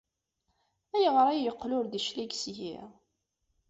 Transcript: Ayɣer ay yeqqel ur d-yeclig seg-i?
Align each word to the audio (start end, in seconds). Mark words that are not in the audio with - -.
Ayɣer 0.95 1.27
ay 1.27 1.41
yeqqel 1.43 1.71
ur 1.77 1.85
d-yeclig 1.87 2.31
seg-i? 2.41 2.75